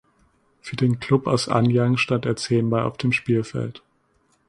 Für 0.61 0.75
den 0.77 0.99
Klub 0.99 1.27
aus 1.27 1.47
Anyang 1.47 1.95
stand 1.97 2.25
er 2.25 2.35
zehnmal 2.35 2.85
auf 2.85 2.97
dem 2.97 3.11
Spielfeld. 3.11 3.83